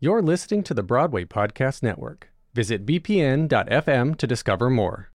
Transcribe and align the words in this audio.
You're 0.00 0.22
listening 0.22 0.62
to 0.62 0.74
the 0.74 0.84
Broadway 0.84 1.24
Podcast 1.24 1.82
Network. 1.82 2.30
Visit 2.54 2.86
bpn.fm 2.86 4.16
to 4.16 4.26
discover 4.28 4.70
more. 4.70 5.10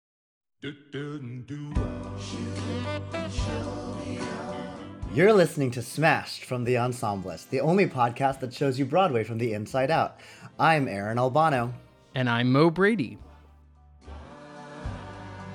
You're 5.14 5.34
listening 5.34 5.70
to 5.70 5.84
Smashed 5.84 6.46
from 6.46 6.64
The 6.64 6.74
Ensemblist, 6.78 7.52
the 7.52 7.60
only 7.60 7.86
podcast 7.86 8.40
that 8.40 8.56
shows 8.56 8.80
you 8.80 8.86
Broadway 8.86 9.24
from 9.24 9.38
the 9.38 9.54
inside 9.54 9.92
out. 9.92 10.20
I'm 10.58 10.88
Aaron 10.88 11.20
Albano. 11.20 11.76
And 12.16 12.28
I'm 12.28 12.52
Mo 12.52 12.72
Brady. 12.72 13.20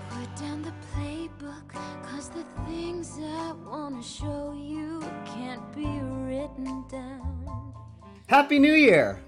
Put 0.09 0.37
down 0.37 0.63
Happy 8.29 8.59
New 8.59 8.73
Year! 8.73 9.21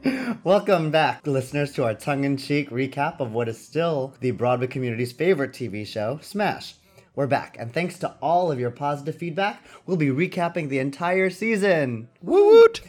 Welcome 0.42 0.90
back, 0.90 1.24
listeners, 1.24 1.72
to 1.74 1.84
our 1.84 1.94
tongue 1.94 2.24
in 2.24 2.36
cheek 2.36 2.68
recap 2.70 3.20
of 3.20 3.32
what 3.32 3.48
is 3.48 3.56
still 3.56 4.12
the 4.18 4.32
Broadway 4.32 4.66
community's 4.66 5.12
favorite 5.12 5.52
TV 5.52 5.86
show, 5.86 6.18
Smash. 6.20 6.74
We're 7.14 7.28
back, 7.28 7.56
and 7.60 7.72
thanks 7.72 7.96
to 8.00 8.16
all 8.20 8.50
of 8.50 8.58
your 8.58 8.72
positive 8.72 9.14
feedback, 9.14 9.64
we'll 9.86 9.96
be 9.98 10.08
recapping 10.08 10.68
the 10.68 10.80
entire 10.80 11.30
season. 11.30 12.08
Woot! 12.22 12.80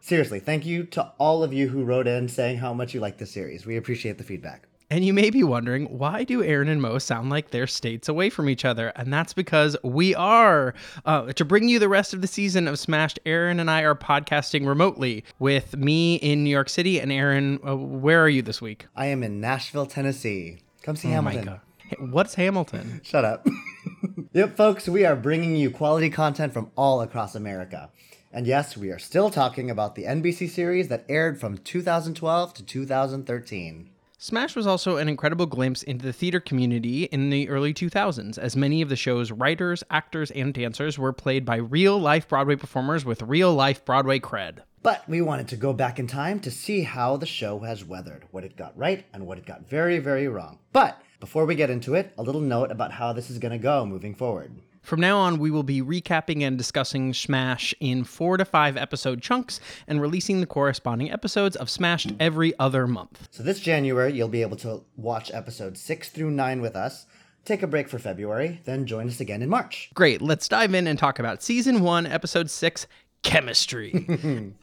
Seriously, 0.00 0.38
thank 0.38 0.64
you 0.64 0.84
to 0.84 1.12
all 1.18 1.42
of 1.42 1.52
you 1.52 1.66
who 1.68 1.82
wrote 1.82 2.06
in 2.06 2.28
saying 2.28 2.58
how 2.58 2.72
much 2.72 2.94
you 2.94 3.00
like 3.00 3.18
the 3.18 3.26
series. 3.26 3.66
We 3.66 3.76
appreciate 3.76 4.18
the 4.18 4.24
feedback. 4.24 4.68
And 4.88 5.04
you 5.04 5.12
may 5.12 5.30
be 5.30 5.42
wondering, 5.42 5.86
why 5.86 6.22
do 6.22 6.44
Aaron 6.44 6.68
and 6.68 6.80
Mo 6.80 6.98
sound 6.98 7.28
like 7.28 7.50
they're 7.50 7.66
states 7.66 8.08
away 8.08 8.30
from 8.30 8.48
each 8.48 8.64
other? 8.64 8.88
And 8.94 9.12
that's 9.12 9.32
because 9.32 9.76
we 9.82 10.14
are. 10.14 10.74
Uh, 11.04 11.32
to 11.32 11.44
bring 11.44 11.68
you 11.68 11.80
the 11.80 11.88
rest 11.88 12.14
of 12.14 12.20
the 12.20 12.28
season 12.28 12.68
of 12.68 12.78
Smashed, 12.78 13.18
Aaron 13.26 13.58
and 13.58 13.68
I 13.68 13.82
are 13.82 13.96
podcasting 13.96 14.64
remotely 14.64 15.24
with 15.40 15.76
me 15.76 16.16
in 16.16 16.44
New 16.44 16.50
York 16.50 16.68
City. 16.68 17.00
And 17.00 17.10
Aaron, 17.10 17.58
uh, 17.66 17.76
where 17.76 18.22
are 18.22 18.28
you 18.28 18.42
this 18.42 18.62
week? 18.62 18.86
I 18.94 19.06
am 19.06 19.24
in 19.24 19.40
Nashville, 19.40 19.86
Tennessee. 19.86 20.58
Come 20.82 20.94
see 20.94 21.08
Oh 21.08 21.12
Hamilton. 21.12 21.60
Hey, 21.78 21.96
What's 21.98 22.34
Hamilton? 22.34 23.00
Shut 23.02 23.24
up. 23.24 23.44
yep, 24.32 24.56
folks, 24.56 24.88
we 24.88 25.04
are 25.04 25.16
bringing 25.16 25.56
you 25.56 25.72
quality 25.72 26.10
content 26.10 26.52
from 26.52 26.70
all 26.76 27.00
across 27.00 27.34
America. 27.34 27.90
And 28.32 28.46
yes, 28.46 28.76
we 28.76 28.90
are 28.90 29.00
still 29.00 29.30
talking 29.30 29.68
about 29.68 29.96
the 29.96 30.04
NBC 30.04 30.48
series 30.48 30.86
that 30.88 31.06
aired 31.08 31.40
from 31.40 31.58
2012 31.58 32.54
to 32.54 32.64
2013. 32.64 33.90
Smash 34.18 34.56
was 34.56 34.66
also 34.66 34.96
an 34.96 35.10
incredible 35.10 35.44
glimpse 35.44 35.82
into 35.82 36.06
the 36.06 36.12
theater 36.12 36.40
community 36.40 37.04
in 37.04 37.28
the 37.28 37.50
early 37.50 37.74
2000s, 37.74 38.38
as 38.38 38.56
many 38.56 38.80
of 38.80 38.88
the 38.88 38.96
show's 38.96 39.30
writers, 39.30 39.84
actors, 39.90 40.30
and 40.30 40.54
dancers 40.54 40.98
were 40.98 41.12
played 41.12 41.44
by 41.44 41.56
real 41.56 41.98
life 41.98 42.26
Broadway 42.26 42.56
performers 42.56 43.04
with 43.04 43.20
real 43.20 43.52
life 43.52 43.84
Broadway 43.84 44.18
cred. 44.18 44.60
But 44.82 45.06
we 45.06 45.20
wanted 45.20 45.48
to 45.48 45.56
go 45.56 45.74
back 45.74 45.98
in 45.98 46.06
time 46.06 46.40
to 46.40 46.50
see 46.50 46.84
how 46.84 47.18
the 47.18 47.26
show 47.26 47.58
has 47.58 47.84
weathered, 47.84 48.24
what 48.30 48.42
it 48.42 48.56
got 48.56 48.74
right 48.74 49.04
and 49.12 49.26
what 49.26 49.36
it 49.36 49.44
got 49.44 49.68
very, 49.68 49.98
very 49.98 50.28
wrong. 50.28 50.60
But 50.72 50.98
before 51.20 51.44
we 51.44 51.54
get 51.54 51.68
into 51.68 51.94
it, 51.94 52.14
a 52.16 52.22
little 52.22 52.40
note 52.40 52.70
about 52.70 52.92
how 52.92 53.12
this 53.12 53.28
is 53.28 53.38
going 53.38 53.52
to 53.52 53.58
go 53.58 53.84
moving 53.84 54.14
forward. 54.14 54.62
From 54.86 55.00
now 55.00 55.18
on, 55.18 55.40
we 55.40 55.50
will 55.50 55.64
be 55.64 55.82
recapping 55.82 56.42
and 56.42 56.56
discussing 56.56 57.12
Smash 57.12 57.74
in 57.80 58.04
four 58.04 58.36
to 58.36 58.44
five 58.44 58.76
episode 58.76 59.20
chunks 59.20 59.58
and 59.88 60.00
releasing 60.00 60.38
the 60.40 60.46
corresponding 60.46 61.10
episodes 61.10 61.56
of 61.56 61.68
Smashed 61.68 62.12
every 62.20 62.56
other 62.60 62.86
month. 62.86 63.26
So 63.32 63.42
this 63.42 63.58
January, 63.58 64.12
you'll 64.12 64.28
be 64.28 64.42
able 64.42 64.58
to 64.58 64.84
watch 64.96 65.32
episodes 65.34 65.80
6 65.80 66.10
through 66.10 66.30
9 66.30 66.60
with 66.60 66.76
us, 66.76 67.06
take 67.44 67.64
a 67.64 67.66
break 67.66 67.88
for 67.88 67.98
February, 67.98 68.60
then 68.64 68.86
join 68.86 69.08
us 69.08 69.18
again 69.18 69.42
in 69.42 69.48
March. 69.48 69.90
Great, 69.92 70.22
let's 70.22 70.46
dive 70.46 70.72
in 70.72 70.86
and 70.86 70.96
talk 70.96 71.18
about 71.18 71.42
season 71.42 71.80
one, 71.80 72.06
episode 72.06 72.48
six 72.48 72.86
Chemistry. 73.24 74.06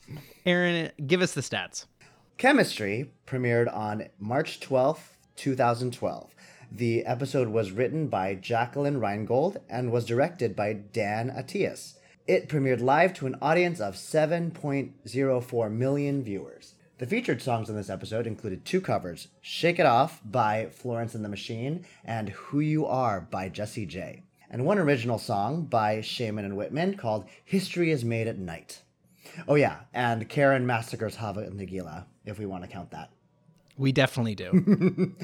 Aaron, 0.45 0.89
give 1.05 1.21
us 1.21 1.33
the 1.33 1.41
stats. 1.41 1.85
Chemistry 2.37 3.11
premiered 3.27 3.69
on 3.75 4.07
March 4.19 4.61
12th, 4.61 5.17
2012. 5.35 6.33
The 6.75 7.05
episode 7.05 7.49
was 7.49 7.69
written 7.69 8.07
by 8.07 8.33
Jacquelyn 8.33 8.99
Reingold 8.99 9.57
and 9.69 9.91
was 9.91 10.07
directed 10.07 10.55
by 10.55 10.73
Dan 10.73 11.29
Attias. 11.29 11.99
It 12.25 12.49
premiered 12.49 12.81
live 12.81 13.13
to 13.13 13.27
an 13.27 13.35
audience 13.43 13.79
of 13.79 13.93
7.04 13.93 15.71
million 15.71 16.23
viewers. 16.23 16.73
The 16.97 17.05
featured 17.05 17.43
songs 17.43 17.69
in 17.69 17.75
this 17.75 17.91
episode 17.91 18.25
included 18.25 18.65
two 18.65 18.81
covers 18.81 19.27
Shake 19.39 19.77
It 19.77 19.85
Off 19.85 20.19
by 20.25 20.69
Florence 20.71 21.13
and 21.13 21.23
the 21.23 21.29
Machine 21.29 21.85
and 22.03 22.29
Who 22.29 22.59
You 22.59 22.87
Are 22.87 23.21
by 23.21 23.49
Jessie 23.49 23.85
J, 23.85 24.23
and 24.49 24.65
one 24.65 24.79
original 24.79 25.19
song 25.19 25.65
by 25.65 26.01
Shaiman 26.01 26.43
and 26.43 26.57
Whitman 26.57 26.97
called 26.97 27.25
History 27.45 27.91
is 27.91 28.03
Made 28.03 28.27
at 28.27 28.39
Night. 28.39 28.81
Oh, 29.47 29.53
yeah, 29.53 29.81
and 29.93 30.27
Karen 30.27 30.65
massacres 30.65 31.17
Hava 31.17 31.41
and 31.41 31.59
Nagila, 31.59 32.05
if 32.25 32.39
we 32.39 32.47
want 32.47 32.63
to 32.63 32.69
count 32.69 32.89
that. 32.89 33.11
We 33.77 33.91
definitely 33.91 34.35
do. 34.35 35.15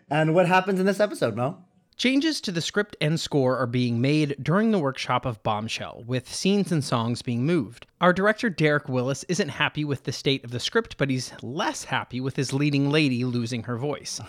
And 0.10 0.34
what 0.34 0.46
happens 0.46 0.80
in 0.80 0.86
this 0.86 1.00
episode, 1.00 1.36
Mo? 1.36 1.58
Changes 1.96 2.40
to 2.42 2.52
the 2.52 2.60
script 2.60 2.96
and 3.00 3.18
score 3.18 3.58
are 3.58 3.66
being 3.66 4.00
made 4.00 4.36
during 4.40 4.70
the 4.70 4.78
workshop 4.78 5.26
of 5.26 5.42
Bombshell, 5.42 6.04
with 6.06 6.32
scenes 6.32 6.70
and 6.70 6.84
songs 6.84 7.22
being 7.22 7.44
moved. 7.44 7.86
Our 8.00 8.12
director, 8.12 8.48
Derek 8.48 8.88
Wills, 8.88 9.24
isn't 9.24 9.48
happy 9.48 9.84
with 9.84 10.04
the 10.04 10.12
state 10.12 10.44
of 10.44 10.52
the 10.52 10.60
script, 10.60 10.96
but 10.96 11.10
he's 11.10 11.32
less 11.42 11.84
happy 11.84 12.20
with 12.20 12.36
his 12.36 12.52
leading 12.52 12.88
lady 12.90 13.24
losing 13.24 13.64
her 13.64 13.76
voice. 13.76 14.20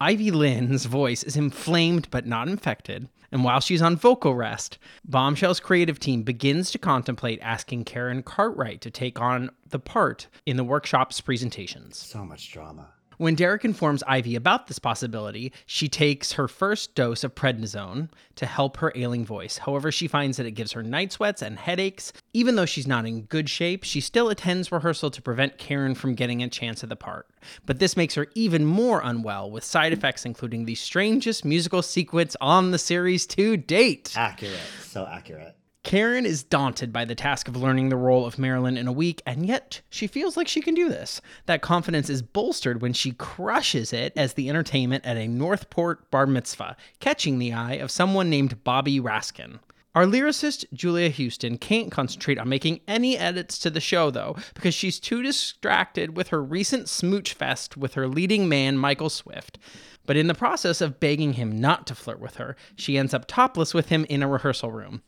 Ivy 0.00 0.30
Lynn's 0.30 0.86
voice 0.86 1.22
is 1.22 1.36
inflamed 1.36 2.08
but 2.10 2.26
not 2.26 2.48
infected, 2.48 3.10
and 3.30 3.44
while 3.44 3.60
she's 3.60 3.82
on 3.82 3.96
vocal 3.96 4.34
rest, 4.34 4.78
Bombshell's 5.04 5.60
creative 5.60 6.00
team 6.00 6.22
begins 6.22 6.70
to 6.70 6.78
contemplate 6.78 7.38
asking 7.42 7.84
Karen 7.84 8.22
Cartwright 8.22 8.80
to 8.80 8.90
take 8.90 9.20
on 9.20 9.50
the 9.68 9.78
part 9.78 10.26
in 10.46 10.56
the 10.56 10.64
workshop's 10.64 11.20
presentations. 11.20 11.98
So 11.98 12.24
much 12.24 12.50
drama. 12.50 12.88
When 13.20 13.34
Derek 13.34 13.66
informs 13.66 14.02
Ivy 14.04 14.34
about 14.34 14.66
this 14.66 14.78
possibility, 14.78 15.52
she 15.66 15.90
takes 15.90 16.32
her 16.32 16.48
first 16.48 16.94
dose 16.94 17.22
of 17.22 17.34
prednisone 17.34 18.08
to 18.36 18.46
help 18.46 18.78
her 18.78 18.94
ailing 18.94 19.26
voice. 19.26 19.58
However, 19.58 19.92
she 19.92 20.08
finds 20.08 20.38
that 20.38 20.46
it 20.46 20.52
gives 20.52 20.72
her 20.72 20.82
night 20.82 21.12
sweats 21.12 21.42
and 21.42 21.58
headaches. 21.58 22.14
Even 22.32 22.56
though 22.56 22.64
she's 22.64 22.86
not 22.86 23.04
in 23.04 23.24
good 23.24 23.50
shape, 23.50 23.84
she 23.84 24.00
still 24.00 24.30
attends 24.30 24.72
rehearsal 24.72 25.10
to 25.10 25.20
prevent 25.20 25.58
Karen 25.58 25.94
from 25.94 26.14
getting 26.14 26.42
a 26.42 26.48
chance 26.48 26.82
at 26.82 26.88
the 26.88 26.96
part. 26.96 27.28
But 27.66 27.78
this 27.78 27.94
makes 27.94 28.14
her 28.14 28.26
even 28.34 28.64
more 28.64 29.02
unwell, 29.04 29.50
with 29.50 29.64
side 29.64 29.92
effects 29.92 30.24
including 30.24 30.64
the 30.64 30.74
strangest 30.74 31.44
musical 31.44 31.82
sequence 31.82 32.38
on 32.40 32.70
the 32.70 32.78
series 32.78 33.26
to 33.26 33.58
date. 33.58 34.14
Accurate. 34.16 34.56
So 34.80 35.04
accurate. 35.04 35.59
Karen 35.82 36.26
is 36.26 36.42
daunted 36.42 36.92
by 36.92 37.06
the 37.06 37.14
task 37.14 37.48
of 37.48 37.56
learning 37.56 37.88
the 37.88 37.96
role 37.96 38.26
of 38.26 38.38
Marilyn 38.38 38.76
in 38.76 38.86
a 38.86 38.92
week, 38.92 39.22
and 39.24 39.46
yet 39.46 39.80
she 39.88 40.06
feels 40.06 40.36
like 40.36 40.46
she 40.46 40.60
can 40.60 40.74
do 40.74 40.88
this. 40.90 41.22
That 41.46 41.62
confidence 41.62 42.10
is 42.10 42.20
bolstered 42.20 42.82
when 42.82 42.92
she 42.92 43.12
crushes 43.12 43.92
it 43.92 44.12
as 44.14 44.34
the 44.34 44.50
entertainment 44.50 45.06
at 45.06 45.16
a 45.16 45.26
Northport 45.26 46.10
bar 46.10 46.26
mitzvah, 46.26 46.76
catching 47.00 47.38
the 47.38 47.54
eye 47.54 47.74
of 47.74 47.90
someone 47.90 48.28
named 48.28 48.62
Bobby 48.62 49.00
Raskin. 49.00 49.58
Our 49.94 50.04
lyricist, 50.04 50.66
Julia 50.72 51.08
Houston, 51.08 51.58
can't 51.58 51.90
concentrate 51.90 52.38
on 52.38 52.48
making 52.48 52.80
any 52.86 53.18
edits 53.18 53.58
to 53.60 53.70
the 53.70 53.80
show, 53.80 54.10
though, 54.10 54.36
because 54.54 54.74
she's 54.74 55.00
too 55.00 55.22
distracted 55.22 56.16
with 56.16 56.28
her 56.28 56.42
recent 56.42 56.88
smooch 56.88 57.32
fest 57.32 57.76
with 57.76 57.94
her 57.94 58.06
leading 58.06 58.48
man, 58.48 58.78
Michael 58.78 59.10
Swift. 59.10 59.58
But 60.06 60.16
in 60.16 60.28
the 60.28 60.34
process 60.34 60.80
of 60.80 61.00
begging 61.00 61.32
him 61.32 61.58
not 61.58 61.86
to 61.88 61.94
flirt 61.94 62.20
with 62.20 62.36
her, 62.36 62.54
she 62.76 62.98
ends 62.98 63.14
up 63.14 63.26
topless 63.26 63.74
with 63.74 63.88
him 63.88 64.06
in 64.08 64.22
a 64.22 64.28
rehearsal 64.28 64.70
room. 64.70 65.02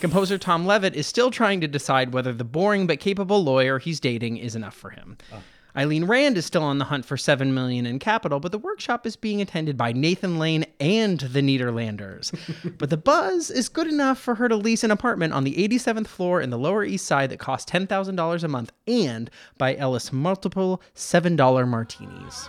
Composer 0.00 0.38
Tom 0.38 0.66
Levitt 0.66 0.94
is 0.94 1.06
still 1.06 1.30
trying 1.30 1.60
to 1.60 1.68
decide 1.68 2.12
whether 2.12 2.32
the 2.32 2.44
boring 2.44 2.86
but 2.86 3.00
capable 3.00 3.42
lawyer 3.42 3.78
he's 3.78 4.00
dating 4.00 4.36
is 4.36 4.54
enough 4.54 4.74
for 4.74 4.90
him. 4.90 5.16
Oh. 5.32 5.42
Eileen 5.76 6.06
Rand 6.06 6.36
is 6.36 6.44
still 6.44 6.64
on 6.64 6.78
the 6.78 6.86
hunt 6.86 7.04
for 7.04 7.16
7 7.16 7.54
million 7.54 7.86
in 7.86 8.00
capital, 8.00 8.40
but 8.40 8.50
the 8.50 8.58
workshop 8.58 9.06
is 9.06 9.14
being 9.14 9.40
attended 9.40 9.76
by 9.76 9.92
Nathan 9.92 10.38
Lane 10.38 10.64
and 10.80 11.20
the 11.20 11.40
Nederlanders. 11.40 12.36
but 12.78 12.90
the 12.90 12.96
buzz 12.96 13.48
is 13.50 13.68
good 13.68 13.86
enough 13.86 14.18
for 14.18 14.34
her 14.36 14.48
to 14.48 14.56
lease 14.56 14.82
an 14.82 14.90
apartment 14.90 15.34
on 15.34 15.44
the 15.44 15.54
87th 15.54 16.08
floor 16.08 16.40
in 16.40 16.50
the 16.50 16.58
Lower 16.58 16.82
East 16.84 17.06
Side 17.06 17.30
that 17.30 17.38
costs 17.38 17.70
$10,000 17.70 18.42
a 18.42 18.48
month 18.48 18.72
and 18.88 19.30
buy 19.56 19.76
Ellis 19.76 20.12
multiple 20.12 20.82
$7 20.96 21.68
martinis. 21.68 22.48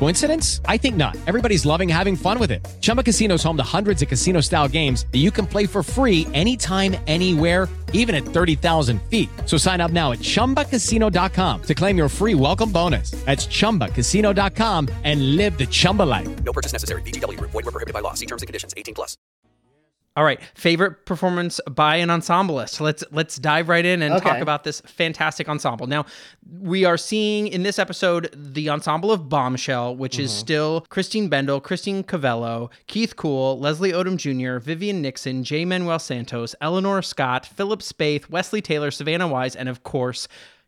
Coincidence? 0.00 0.60
I 0.64 0.76
think 0.76 0.96
not. 0.96 1.16
Everybody's 1.28 1.64
loving 1.64 1.88
having 1.88 2.16
fun 2.16 2.40
with 2.40 2.50
it. 2.50 2.66
Chumba 2.80 3.04
Casino 3.04 3.34
is 3.34 3.42
home 3.44 3.56
to 3.58 3.62
hundreds 3.62 4.02
of 4.02 4.08
casino-style 4.08 4.68
games 4.68 5.06
that 5.12 5.18
you 5.18 5.30
can 5.30 5.46
play 5.46 5.66
for 5.66 5.82
free 5.82 6.26
anytime, 6.34 6.96
anywhere 7.06 7.68
even 7.92 8.14
at 8.14 8.24
30,000 8.24 9.00
feet. 9.02 9.28
So 9.46 9.56
sign 9.56 9.80
up 9.80 9.90
now 9.90 10.12
at 10.12 10.18
ChumbaCasino.com 10.18 11.62
to 11.62 11.74
claim 11.74 11.96
your 11.96 12.08
free 12.08 12.34
welcome 12.34 12.72
bonus. 12.72 13.12
That's 13.24 13.46
ChumbaCasino.com 13.46 14.88
and 15.04 15.36
live 15.36 15.56
the 15.56 15.66
Chumba 15.66 16.02
life. 16.02 16.44
No 16.44 16.52
purchase 16.52 16.72
necessary. 16.72 17.02
Group. 17.02 17.50
Void 17.50 17.64
were 17.64 17.70
prohibited 17.70 17.94
by 17.94 18.00
law. 18.00 18.14
See 18.14 18.26
terms 18.26 18.42
and 18.42 18.48
conditions. 18.48 18.74
18 18.76 18.94
plus. 18.94 19.16
All 20.16 20.24
right, 20.24 20.40
favorite 20.54 21.06
performance 21.06 21.60
by 21.70 21.96
an 21.96 22.08
ensemblist. 22.08 22.80
Let's 22.80 23.04
let's 23.12 23.36
dive 23.36 23.68
right 23.68 23.84
in 23.84 24.02
and 24.02 24.14
Okay. 24.14 24.28
talk 24.28 24.40
about 24.40 24.64
this 24.64 24.80
fantastic 24.80 25.48
ensemble. 25.48 25.86
Now, 25.86 26.04
we 26.60 26.84
are 26.84 26.96
seeing 26.96 27.46
in 27.46 27.62
this 27.62 27.78
episode 27.78 28.28
the 28.34 28.68
ensemble 28.70 29.12
of 29.12 29.28
Bombshell, 29.28 29.94
which 29.94 30.18
is 30.18 30.32
mm-hmm. 30.32 30.40
still 30.40 30.86
Kristine 30.90 31.30
Bendul, 31.30 31.62
Christine 31.62 32.02
Cavello, 32.02 32.70
Keith 32.88 33.14
Cool, 33.14 33.60
Leslie 33.60 33.92
Odom 33.92 34.16
Jr., 34.16 34.58
Vivian 34.58 35.00
Nixon, 35.00 35.44
J. 35.44 35.64
Manuel 35.64 36.00
Santos, 36.00 36.56
Eleanor 36.60 37.02
Scott, 37.02 37.46
Philip 37.46 37.80
Spaeth, 37.80 38.28
Wesley 38.28 38.60
Taylor, 38.60 38.90
Savannah 38.90 39.28
Wise, 39.28 39.54
and 39.54 39.68
of 39.68 39.84
course, 39.84 40.26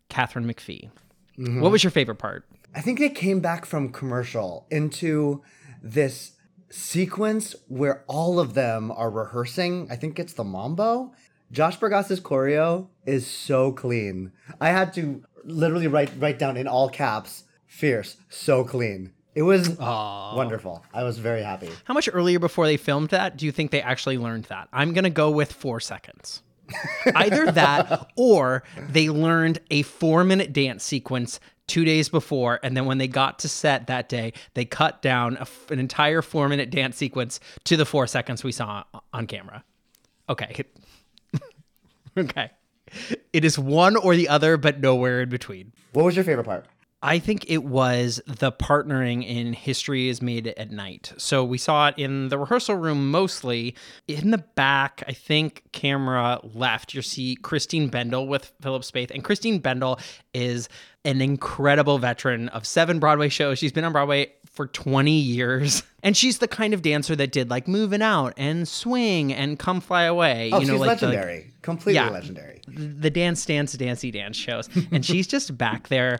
Katharine 0.08 0.46
McPhee. 0.46 0.88
Mm-hmm. 1.36 1.60
What 1.60 1.72
was 1.72 1.82
your 1.82 1.90
favorite 1.90 2.16
part? 2.16 2.44
I 2.76 2.80
think 2.80 3.00
they 3.00 3.08
came 3.08 3.40
back 3.40 3.66
from 3.66 3.90
commercial 3.90 4.66
into 4.70 5.42
this 5.82 6.32
sequence 6.72 7.54
where 7.68 8.02
all 8.06 8.40
of 8.40 8.54
them 8.54 8.90
are 8.90 9.10
rehearsing. 9.10 9.88
I 9.90 9.96
think 9.96 10.18
it's 10.18 10.32
the 10.32 10.44
Mambo. 10.44 11.12
Josh 11.50 11.78
Bergasse's 11.78 12.20
choreo 12.20 12.88
is 13.04 13.26
so 13.26 13.72
clean. 13.72 14.32
I 14.60 14.70
had 14.70 14.94
to 14.94 15.22
literally 15.44 15.86
write 15.86 16.10
write 16.18 16.38
down 16.38 16.56
in 16.56 16.66
all 16.66 16.88
caps, 16.88 17.44
fierce, 17.66 18.16
so 18.30 18.64
clean. 18.64 19.12
It 19.34 19.42
was 19.42 19.78
wonderful. 19.78 20.84
I 20.92 21.04
was 21.04 21.18
very 21.18 21.42
happy. 21.42 21.70
How 21.84 21.94
much 21.94 22.08
earlier 22.12 22.38
before 22.38 22.66
they 22.66 22.76
filmed 22.76 23.10
that 23.10 23.36
do 23.36 23.46
you 23.46 23.52
think 23.52 23.70
they 23.70 23.80
actually 23.80 24.18
learned 24.18 24.44
that? 24.44 24.68
I'm 24.72 24.92
going 24.92 25.04
to 25.04 25.10
go 25.10 25.30
with 25.30 25.52
four 25.52 25.80
seconds. 25.80 26.42
Either 27.14 27.50
that 27.52 28.10
or 28.16 28.62
they 28.88 29.10
learned 29.10 29.60
a 29.70 29.82
four 29.82 30.24
minute 30.24 30.52
dance 30.52 30.84
sequence 30.84 31.40
two 31.72 31.86
days 31.86 32.10
before. 32.10 32.60
And 32.62 32.76
then 32.76 32.84
when 32.84 32.98
they 32.98 33.08
got 33.08 33.38
to 33.38 33.48
set 33.48 33.86
that 33.86 34.10
day, 34.10 34.34
they 34.52 34.66
cut 34.66 35.00
down 35.00 35.38
a 35.38 35.42
f 35.42 35.70
an 35.70 35.78
entire 35.78 36.20
four 36.20 36.46
minute 36.50 36.70
dance 36.70 36.98
sequence 36.98 37.40
to 37.64 37.78
the 37.78 37.86
four 37.86 38.06
seconds 38.06 38.44
we 38.44 38.52
saw 38.52 38.84
on 39.14 39.26
camera. 39.26 39.64
Okay. 40.28 40.64
okay. 42.18 42.50
It 43.32 43.46
is 43.46 43.58
one 43.58 43.96
or 43.96 44.14
the 44.14 44.28
other, 44.28 44.58
but 44.58 44.80
nowhere 44.80 45.22
in 45.22 45.30
between. 45.30 45.72
What 45.94 46.04
was 46.04 46.14
your 46.14 46.26
favorite 46.26 46.44
part? 46.44 46.66
I 47.04 47.18
think 47.18 47.46
it 47.48 47.64
was 47.64 48.20
the 48.26 48.52
partnering 48.52 49.26
in 49.26 49.52
History 49.54 50.08
is 50.08 50.22
Made 50.22 50.46
at 50.46 50.70
Night. 50.70 51.12
So 51.18 51.42
we 51.44 51.58
saw 51.58 51.88
it 51.88 51.94
in 51.98 52.28
the 52.28 52.38
rehearsal 52.38 52.76
room 52.76 53.10
mostly. 53.10 53.74
In 54.06 54.30
the 54.30 54.38
back, 54.38 55.02
I 55.08 55.12
think 55.12 55.64
camera 55.72 56.38
left, 56.54 56.94
you 56.94 57.02
see 57.02 57.36
Kristine 57.42 57.90
Bendul 57.90 58.28
with 58.28 58.52
Philip 58.60 58.82
Spaeth. 58.82 59.10
And 59.10 59.24
Kristine 59.24 59.60
Bendul 59.60 59.98
is 60.32 60.68
an 61.04 61.20
incredible 61.20 61.98
veteran 61.98 62.48
of 62.50 62.64
seven 62.66 63.00
Broadway 63.00 63.28
shows. 63.28 63.58
She's 63.58 63.72
been 63.72 63.82
on 63.84 63.92
Broadway 63.92 64.32
for 64.52 64.66
20 64.68 65.10
years. 65.12 65.82
And 66.04 66.16
she's 66.16 66.38
the 66.38 66.48
kind 66.48 66.74
of 66.74 66.82
dancer 66.82 67.14
that 67.14 67.30
did 67.30 67.48
like 67.48 67.68
Moving 67.68 68.02
Out 68.02 68.34
and 68.36 68.66
Swing 68.66 69.32
and 69.32 69.56
Come 69.56 69.80
Fly 69.80 70.02
Away. 70.02 70.50
Oh, 70.52 70.58
you 70.58 70.66
know, 70.66 70.72
she's 70.72 70.80
like 70.80 70.98
the- 70.98 71.06
legendary. 71.06 71.52
Completely 71.62 71.94
Yeah. 71.94 72.10
legendary. 72.10 72.60
the 72.66 73.08
dance 73.08 73.46
dance 73.46 73.72
dancey 73.74 74.10
dance 74.10 74.36
shows 74.36 74.68
and 74.90 75.04
she's 75.06 75.28
just 75.28 75.56
back 75.56 75.86
there 75.86 76.18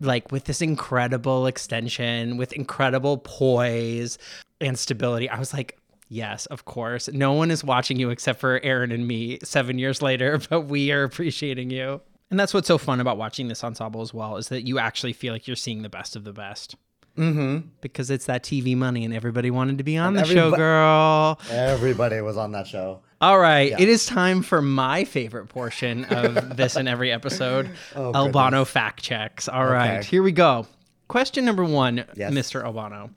like 0.00 0.30
with 0.30 0.44
this 0.44 0.62
incredible 0.62 1.46
extension 1.46 2.36
with 2.36 2.52
incredible 2.52 3.18
poise 3.18 4.18
and 4.60 4.78
stability 4.78 5.28
i 5.28 5.38
was 5.38 5.52
like 5.52 5.78
yes 6.08 6.46
of 6.46 6.64
course. 6.64 7.08
No 7.08 7.34
one 7.34 7.50
is 7.50 7.62
watching 7.62 7.98
you 7.98 8.10
except 8.10 8.40
for 8.40 8.60
aaron 8.62 8.92
and 8.92 9.06
me 9.06 9.38
seven 9.42 9.78
years 9.78 10.00
later 10.02 10.40
but 10.50 10.62
we 10.62 10.90
are 10.90 11.04
appreciating 11.04 11.70
you. 11.70 12.00
And 12.30 12.38
that's 12.38 12.52
what's 12.52 12.68
so 12.68 12.76
fun 12.76 13.00
about 13.00 13.16
watching 13.16 13.48
this 13.48 13.64
ensemble 13.64 14.02
as 14.02 14.12
well 14.12 14.36
is 14.36 14.48
that 14.48 14.66
you 14.66 14.78
actually 14.78 15.14
feel 15.14 15.32
like 15.32 15.46
you're 15.46 15.56
seeing 15.56 15.82
the 15.82 15.88
best 15.88 16.14
of 16.14 16.24
the 16.24 16.32
best 16.32 16.76
mm-hmm. 17.18 17.68
because 17.80 18.10
it's 18.10 18.26
that 18.26 18.42
tv 18.42 18.76
money 18.76 19.04
and 19.04 19.12
everybody 19.12 19.50
wanted 19.50 19.78
to 19.78 19.84
be 19.84 19.96
on 19.96 20.14
the 20.14 20.24
show 20.24 20.50
girl 20.52 21.38
Everybody 21.50 22.20
was 22.20 22.36
on 22.36 22.52
that 22.52 22.66
show. 22.66 23.00
all 23.20 23.38
right, 23.38 23.72
it 23.78 23.88
is 23.88 24.06
time 24.06 24.42
for 24.42 24.62
my 24.62 25.04
favorite 25.04 25.48
portion 25.48 26.04
of 26.06 26.56
this 26.56 26.76
and 26.76 26.88
every 26.88 27.10
episode 27.12 27.70
Albano 27.96 28.64
fact 28.64 29.02
checks. 29.02 29.48
All 29.48 29.66
right, 29.66 29.98
Okay. 29.98 30.06
here 30.08 30.22
we 30.22 30.32
go. 30.32 30.66
Question 31.08 31.46
number 31.46 31.64
one, 31.64 32.04
Yes. 32.16 32.32
Mr. 32.34 32.62
Albano. 32.62 33.10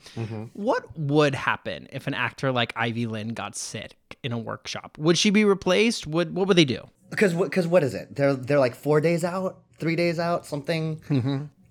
What 0.53 0.97
would 0.97 1.35
happen 1.35 1.89
if 1.91 2.07
an 2.07 2.13
actor 2.13 2.51
like 2.51 2.71
Ivy 2.77 3.05
Lynn 3.05 3.29
got 3.33 3.55
sick 3.55 3.95
in 4.23 4.31
a 4.31 4.37
workshop? 4.37 4.97
Would 4.97 5.17
she 5.17 5.29
be 5.29 5.43
replaced? 5.43 6.07
Would 6.07 6.33
what 6.33 6.47
would 6.47 6.55
they 6.57 6.63
do? 6.65 6.87
Because? 7.09 7.33
Because 7.33 7.67
what 7.67 7.83
is 7.83 7.93
it? 7.93 8.15
They're 8.15 8.33
they're 8.33 8.59
like 8.59 8.75
four 8.75 9.01
days 9.01 9.25
out, 9.25 9.59
three 9.77 9.97
days 9.97 10.19
out, 10.19 10.45
something. 10.45 11.01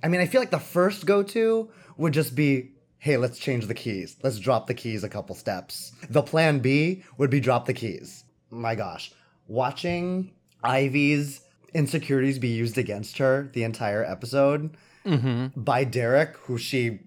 I 0.03 0.09
mean, 0.09 0.21
I 0.21 0.27
feel 0.27 0.41
like 0.43 0.50
the 0.50 0.59
first 0.59 1.06
go 1.06 1.23
to 1.23 1.71
would 2.00 2.14
just 2.14 2.35
be, 2.35 2.70
hey, 2.99 3.17
let's 3.17 3.38
change 3.38 3.67
the 3.67 3.75
keys. 3.75 4.17
Let's 4.23 4.38
drop 4.38 4.67
the 4.67 4.75
keys 4.75 5.05
a 5.05 5.08
couple 5.08 5.35
steps. 5.35 5.93
The 6.08 6.23
plan 6.23 6.61
B 6.61 7.05
would 7.19 7.31
be 7.31 7.41
drop 7.41 7.67
the 7.67 7.75
keys. 7.75 8.25
My 8.50 8.75
gosh, 8.75 9.12
watching 9.47 10.32
Ivy's 10.64 11.43
insecurities 11.75 12.38
be 12.38 12.49
used 12.49 12.79
against 12.79 13.19
her 13.19 13.50
the 13.52 13.62
entire 13.64 14.05
episode 14.05 14.76
mm-hmm. 15.05 15.61
by 15.61 15.85
Derek, 15.85 16.37
who 16.38 16.58
she 16.58 17.00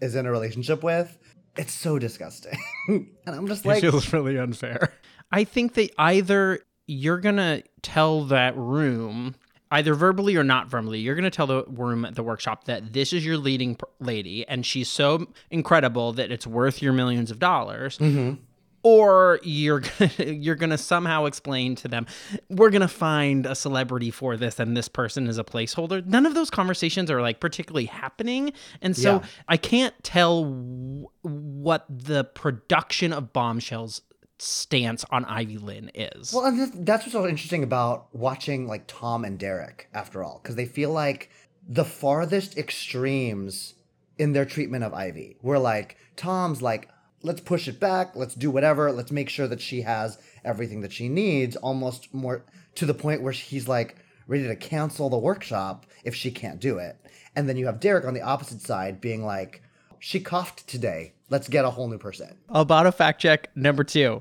is 0.00 0.14
in 0.14 0.26
a 0.26 0.30
relationship 0.30 0.82
with. 0.82 1.16
It's 1.56 1.72
so 1.72 1.98
disgusting, 1.98 2.58
and 2.88 3.06
I'm 3.26 3.46
just 3.46 3.64
like, 3.64 3.78
It 3.78 3.90
feels 3.90 4.12
really 4.12 4.38
unfair. 4.38 4.92
I 5.30 5.44
think 5.44 5.74
that 5.74 5.90
either 5.98 6.60
you're 6.86 7.20
gonna 7.20 7.62
tell 7.82 8.24
that 8.24 8.56
room, 8.56 9.34
either 9.72 9.94
verbally 9.94 10.36
or 10.36 10.44
not 10.44 10.68
verbally, 10.68 11.00
you're 11.00 11.16
gonna 11.16 11.30
tell 11.30 11.48
the 11.48 11.64
room 11.66 12.04
at 12.04 12.14
the 12.14 12.22
workshop 12.22 12.64
that 12.64 12.92
this 12.92 13.12
is 13.12 13.24
your 13.26 13.36
leading 13.38 13.76
lady, 13.98 14.46
and 14.46 14.64
she's 14.64 14.88
so 14.88 15.26
incredible 15.50 16.12
that 16.12 16.30
it's 16.30 16.46
worth 16.46 16.80
your 16.80 16.92
millions 16.92 17.30
of 17.32 17.38
dollars. 17.40 17.98
Mm-hmm. 17.98 18.40
Or 18.84 19.38
you're 19.44 19.78
gonna, 19.98 20.32
you're 20.32 20.56
gonna 20.56 20.76
somehow 20.76 21.26
explain 21.26 21.76
to 21.76 21.88
them, 21.88 22.04
we're 22.50 22.70
gonna 22.70 22.88
find 22.88 23.46
a 23.46 23.54
celebrity 23.54 24.10
for 24.10 24.36
this, 24.36 24.58
and 24.58 24.76
this 24.76 24.88
person 24.88 25.28
is 25.28 25.38
a 25.38 25.44
placeholder. 25.44 26.04
None 26.04 26.26
of 26.26 26.34
those 26.34 26.50
conversations 26.50 27.08
are 27.10 27.22
like 27.22 27.38
particularly 27.38 27.86
happening, 27.86 28.52
and 28.80 28.96
so 28.96 29.20
Yeah. 29.20 29.26
I 29.48 29.56
can't 29.56 29.94
tell 30.02 30.42
w- 30.42 31.06
what 31.22 31.86
the 31.88 32.24
production 32.24 33.12
of 33.12 33.32
Bombshells 33.32 34.02
stance 34.42 35.04
on 35.10 35.24
Ivy 35.24 35.58
Lynn 35.58 35.90
is. 35.94 36.32
Well, 36.32 36.50
that's 36.74 37.04
what's 37.04 37.12
so 37.12 37.26
interesting 37.26 37.62
about 37.62 38.08
watching 38.12 38.66
like 38.66 38.84
Tom 38.86 39.24
and 39.24 39.38
Derek, 39.38 39.88
after 39.94 40.24
all, 40.24 40.40
because 40.42 40.56
they 40.56 40.66
feel 40.66 40.90
like 40.90 41.30
the 41.68 41.84
farthest 41.84 42.58
extremes 42.58 43.74
in 44.18 44.32
their 44.32 44.44
treatment 44.44 44.84
of 44.84 44.92
Ivy. 44.92 45.36
Where 45.40 45.58
like 45.58 45.96
Tom's 46.16 46.60
like, 46.60 46.88
let's 47.22 47.40
push 47.40 47.68
it 47.68 47.78
back, 47.78 48.16
let's 48.16 48.34
do 48.34 48.50
whatever, 48.50 48.90
let's 48.90 49.12
make 49.12 49.28
sure 49.28 49.46
that 49.46 49.60
she 49.60 49.82
has 49.82 50.18
everything 50.44 50.80
that 50.80 50.92
she 50.92 51.08
needs, 51.08 51.54
almost 51.54 52.12
more 52.12 52.44
to 52.74 52.84
the 52.84 52.94
point 52.94 53.22
where 53.22 53.32
he's 53.32 53.68
like 53.68 53.96
ready 54.26 54.46
to 54.48 54.56
cancel 54.56 55.08
the 55.08 55.18
workshop 55.18 55.86
if 56.04 56.14
she 56.14 56.30
can't 56.30 56.60
do 56.60 56.78
it. 56.78 56.96
And 57.36 57.48
then 57.48 57.56
you 57.56 57.66
have 57.66 57.80
Derek 57.80 58.04
on 58.04 58.14
the 58.14 58.22
opposite 58.22 58.60
side 58.60 59.00
being 59.00 59.24
like, 59.24 59.62
she 60.02 60.18
coughed 60.18 60.66
today. 60.66 61.12
Let's 61.30 61.48
get 61.48 61.64
a 61.64 61.70
whole 61.70 61.88
new 61.88 61.96
person. 61.96 62.36
Albano 62.52 62.90
fact 62.90 63.20
check 63.20 63.48
number 63.54 63.84
two. 63.84 64.20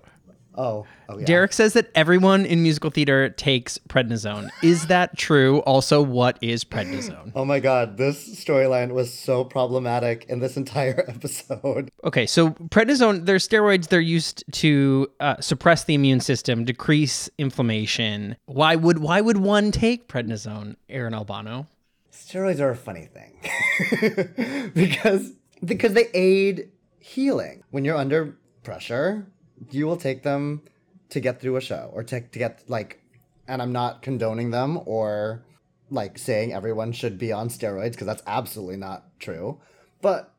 Oh, 0.54 0.86
oh 1.10 1.18
yeah. 1.18 1.26
Derek 1.26 1.54
says 1.54 1.74
that 1.74 1.90
everyone 1.96 2.46
in 2.46 2.62
musical 2.62 2.92
theater 2.92 3.30
takes 3.30 3.80
prednisone. 3.90 4.50
Is 4.62 4.88
that 4.88 5.18
true? 5.18 5.60
Also, 5.62 6.02
what 6.02 6.38
is 6.42 6.64
prednisone? 6.64 7.32
Oh 7.36 7.46
my 7.46 7.60
god, 7.60 7.98
this 7.98 8.44
storyline 8.44 8.92
was 8.92 9.12
so 9.12 9.44
problematic 9.44 10.26
in 10.26 10.40
this 10.40 10.58
entire 10.58 11.06
episode. 11.08 11.90
Okay, 12.04 12.28
so 12.28 12.52
prednisone, 12.52 13.26
they're 13.26 13.38
steroids. 13.38 13.88
They're 13.88 14.02
used 14.02 14.44
to 14.52 15.10
uh, 15.20 15.40
suppress 15.40 15.86
the 15.86 15.96
immune 15.96 16.20
system, 16.20 16.66
decrease 16.66 17.30
inflammation. 17.40 18.36
Why 18.46 18.76
would 18.76 19.00
why 19.00 19.22
would 19.22 19.38
one 19.38 19.72
take 19.72 20.08
prednisone, 20.08 20.76
Aaron 20.90 21.14
Albano? 21.16 21.68
Steroids 22.12 22.60
are 22.60 22.70
a 22.70 22.76
funny 22.76 23.08
thing 23.08 24.72
because 24.76 25.34
because 25.64 25.94
they 25.94 26.08
aid 26.14 26.72
healing. 27.00 27.64
When 27.72 27.86
you're 27.86 27.98
under 27.98 28.38
pressure, 28.64 29.28
you 29.70 29.86
will 29.86 29.98
take 29.98 30.24
them 30.24 30.64
to 31.10 31.20
get 31.20 31.42
through 31.42 31.58
a 31.58 31.62
show 31.62 31.90
or 31.94 32.04
to, 32.04 32.22
to 32.22 32.40
get 32.40 32.64
like 32.68 33.02
and 33.48 33.62
I'm 33.62 33.74
not 33.74 34.02
condoning 34.02 34.52
them 34.52 34.80
or 34.86 35.44
like 35.90 36.18
saying 36.18 36.54
everyone 36.54 36.94
should 36.94 37.18
be 37.18 37.34
on 37.34 37.50
steroids 37.50 37.92
because 37.92 38.08
that's 38.08 38.24
absolutely 38.26 38.78
not 38.78 39.20
true. 39.20 39.60
But 40.02 40.34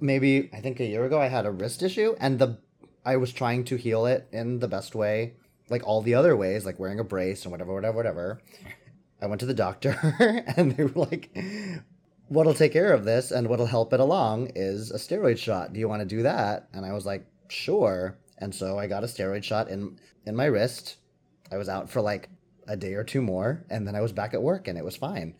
maybe 0.00 0.48
I 0.52 0.60
think 0.60 0.80
a 0.80 0.86
year 0.86 1.04
ago 1.04 1.20
I 1.20 1.28
had 1.28 1.46
a 1.46 1.50
wrist 1.50 1.82
issue 1.82 2.16
and 2.18 2.38
the 2.38 2.58
I 3.04 3.16
was 3.16 3.32
trying 3.32 3.64
to 3.64 3.76
heal 3.76 4.06
it 4.06 4.28
in 4.32 4.58
the 4.58 4.68
best 4.68 4.94
way, 4.94 5.34
like 5.70 5.86
all 5.86 6.02
the 6.02 6.14
other 6.14 6.36
ways, 6.36 6.66
like 6.66 6.78
wearing 6.78 6.98
a 6.98 7.04
brace 7.04 7.44
and 7.44 7.52
whatever, 7.52 7.74
whatever, 7.74 7.96
whatever. 7.96 8.42
I 9.20 9.26
went 9.26 9.40
to 9.40 9.46
the 9.46 9.54
doctor 9.54 9.98
and 10.56 10.72
they 10.72 10.84
were 10.84 11.06
like, 11.06 11.30
what'll 12.28 12.54
take 12.54 12.72
care 12.72 12.92
of 12.92 13.04
this 13.04 13.30
and 13.30 13.48
what'll 13.48 13.66
help 13.66 13.92
it 13.92 14.00
along 14.00 14.50
is 14.54 14.90
a 14.90 14.98
steroid 14.98 15.38
shot. 15.38 15.72
Do 15.72 15.80
you 15.80 15.88
want 15.88 16.00
to 16.00 16.06
do 16.06 16.22
that? 16.22 16.68
And 16.72 16.84
I 16.84 16.92
was 16.92 17.06
like, 17.06 17.26
sure. 17.48 18.18
And 18.38 18.54
so 18.54 18.78
I 18.78 18.86
got 18.86 19.04
a 19.04 19.06
steroid 19.06 19.42
shot 19.42 19.68
in 19.68 19.98
in 20.26 20.36
my 20.36 20.44
wrist. 20.44 20.96
I 21.50 21.56
was 21.56 21.68
out 21.68 21.88
for 21.90 22.00
like 22.00 22.28
a 22.66 22.76
day 22.76 22.94
or 22.94 23.04
two 23.04 23.22
more 23.22 23.64
and 23.70 23.86
then 23.86 23.96
I 23.96 24.02
was 24.02 24.12
back 24.12 24.34
at 24.34 24.42
work 24.42 24.68
and 24.68 24.78
it 24.78 24.84
was 24.84 24.96
fine. 24.96 25.34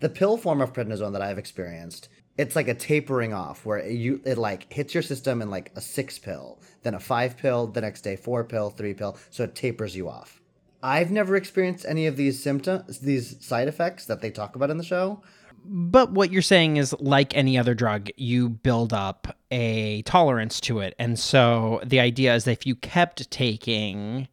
The 0.00 0.08
pill 0.08 0.36
form 0.36 0.60
of 0.60 0.72
prednisone 0.72 1.12
that 1.12 1.22
I've 1.22 1.38
experienced, 1.38 2.08
it's 2.36 2.56
like 2.56 2.68
a 2.68 2.74
tapering 2.74 3.32
off 3.32 3.64
where 3.64 3.88
you 3.88 4.20
it 4.24 4.36
like 4.36 4.72
hits 4.72 4.92
your 4.92 5.02
system 5.02 5.40
in 5.40 5.50
like 5.50 5.70
a 5.76 5.80
6 5.80 6.18
pill, 6.18 6.60
then 6.82 6.94
a 6.94 7.00
5 7.00 7.36
pill, 7.36 7.68
the 7.68 7.80
next 7.80 8.02
day 8.02 8.16
4 8.16 8.44
pill, 8.44 8.70
3 8.70 8.94
pill, 8.94 9.16
so 9.30 9.44
it 9.44 9.54
tapers 9.54 9.96
you 9.96 10.08
off. 10.08 10.40
I've 10.82 11.10
never 11.10 11.36
experienced 11.36 11.86
any 11.86 12.06
of 12.06 12.16
these 12.16 12.42
symptoms, 12.42 12.98
these 12.98 13.44
side 13.44 13.68
effects 13.68 14.06
that 14.06 14.20
they 14.20 14.30
talk 14.30 14.56
about 14.56 14.70
in 14.70 14.76
the 14.76 14.84
show. 14.84 15.22
But 15.68 16.12
what 16.12 16.30
you're 16.30 16.42
saying 16.42 16.76
is, 16.76 16.94
like 17.00 17.36
any 17.36 17.58
other 17.58 17.74
drug, 17.74 18.08
you 18.16 18.48
build 18.48 18.92
up 18.92 19.36
a 19.50 20.02
tolerance 20.02 20.60
to 20.62 20.80
it. 20.80 20.94
And 20.98 21.18
so 21.18 21.80
the 21.84 22.00
idea 22.00 22.34
is 22.34 22.44
that 22.44 22.52
if 22.52 22.66
you 22.66 22.76
kept 22.76 23.30
taking 23.30 24.28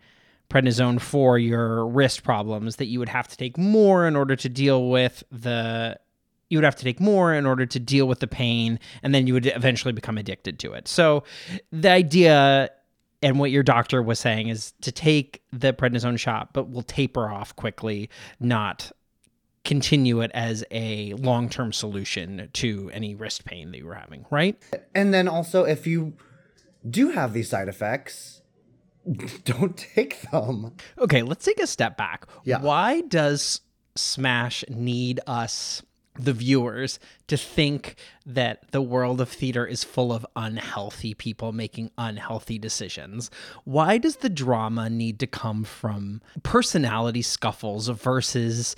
prednisone 0.49 1.01
for 1.01 1.37
your 1.39 1.87
wrist 1.87 2.23
problems, 2.23 2.75
that 2.75 2.85
you 2.85 2.99
would 2.99 3.09
have 3.09 3.27
to 3.27 3.37
take 3.37 3.57
more 3.57 4.07
in 4.07 4.15
order 4.15 4.35
to 4.35 4.49
deal 4.49 4.89
with 4.89 5.23
the. 5.31 5.97
You 6.49 6.57
would 6.57 6.65
have 6.65 6.75
to 6.75 6.83
take 6.83 6.99
more 6.99 7.33
in 7.33 7.47
order 7.47 7.65
to 7.65 7.79
deal 7.79 8.07
with 8.07 8.19
the 8.19 8.27
pain, 8.27 8.79
and 9.01 9.15
then 9.15 9.25
you 9.25 9.33
would 9.33 9.47
eventually 9.47 9.91
become 9.91 10.19
addicted 10.19 10.59
to 10.59 10.73
it. 10.73 10.87
So, 10.87 11.23
the 11.71 11.89
idea 11.89 12.69
and 13.23 13.39
what 13.39 13.49
your 13.49 13.63
doctor 13.63 14.03
was 14.03 14.19
saying 14.19 14.49
is 14.49 14.73
to 14.81 14.91
take 14.91 15.41
the 15.51 15.73
prednisone 15.73 16.19
shot, 16.19 16.53
but 16.53 16.69
will 16.69 16.83
taper 16.83 17.29
off 17.29 17.55
quickly, 17.55 18.09
not 18.39 18.91
continue 19.63 20.21
it 20.21 20.31
as 20.33 20.63
a 20.71 21.13
long 21.13 21.49
term 21.49 21.71
solution 21.71 22.49
to 22.53 22.89
any 22.93 23.15
wrist 23.15 23.45
pain 23.45 23.71
that 23.71 23.77
you 23.77 23.85
were 23.85 23.95
having, 23.95 24.25
right? 24.29 24.61
And 24.93 25.13
then 25.13 25.27
also, 25.27 25.63
if 25.63 25.87
you 25.87 26.13
do 26.87 27.11
have 27.11 27.33
these 27.33 27.49
side 27.49 27.67
effects, 27.67 28.41
don't 29.43 29.77
take 29.77 30.21
them. 30.31 30.73
Okay, 30.97 31.21
let's 31.23 31.45
take 31.45 31.59
a 31.59 31.67
step 31.67 31.97
back. 31.97 32.25
Yeah. 32.43 32.61
Why 32.61 33.01
does 33.01 33.61
Smash 33.95 34.63
need 34.69 35.19
us, 35.27 35.83
the 36.15 36.33
viewers, 36.33 36.99
to 37.27 37.37
think 37.37 37.95
that 38.25 38.71
the 38.71 38.81
world 38.81 39.21
of 39.21 39.29
theater 39.29 39.65
is 39.65 39.83
full 39.83 40.11
of 40.11 40.25
unhealthy 40.35 41.13
people 41.13 41.51
making 41.51 41.91
unhealthy 41.97 42.57
decisions? 42.57 43.29
Why 43.65 43.97
does 43.97 44.17
the 44.17 44.29
drama 44.29 44.89
need 44.89 45.19
to 45.19 45.27
come 45.27 45.63
from 45.63 46.21
personality 46.43 47.21
scuffles 47.21 47.87
versus 47.87 48.75